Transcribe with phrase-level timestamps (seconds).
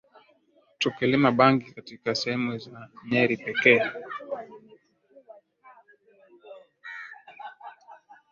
[0.79, 3.81] Tukilima bangi katika sehemu za Nyeri pekee